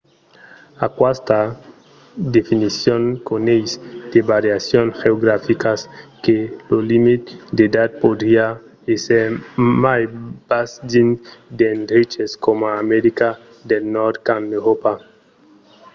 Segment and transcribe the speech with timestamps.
[0.87, 1.39] aquesta
[2.37, 3.69] definicion coneis
[4.11, 5.79] de variacions geograficas
[6.23, 6.37] que
[6.69, 7.23] lo limit
[7.57, 8.47] d'edat podriá
[8.93, 9.25] èsser
[9.83, 10.03] mai
[10.47, 11.17] bas dins
[11.57, 13.29] d'endreches coma america
[13.69, 14.93] del nòrd qu'en euròpa